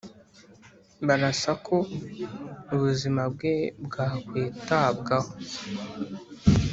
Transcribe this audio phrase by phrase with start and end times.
[1.07, 1.75] barasa ko
[2.73, 3.53] ubuzima bwe
[3.85, 5.29] bwakwitabwaho